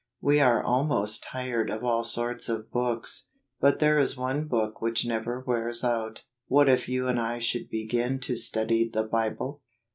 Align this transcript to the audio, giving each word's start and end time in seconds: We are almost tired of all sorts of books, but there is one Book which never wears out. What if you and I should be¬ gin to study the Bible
We 0.19 0.39
are 0.39 0.63
almost 0.63 1.21
tired 1.23 1.69
of 1.69 1.83
all 1.83 2.03
sorts 2.03 2.49
of 2.49 2.71
books, 2.71 3.27
but 3.59 3.77
there 3.77 3.99
is 3.99 4.17
one 4.17 4.47
Book 4.47 4.81
which 4.81 5.05
never 5.05 5.41
wears 5.41 5.83
out. 5.83 6.23
What 6.47 6.67
if 6.67 6.89
you 6.89 7.07
and 7.07 7.19
I 7.19 7.37
should 7.37 7.69
be¬ 7.71 7.87
gin 7.87 8.19
to 8.21 8.35
study 8.35 8.89
the 8.91 9.03
Bible 9.03 9.61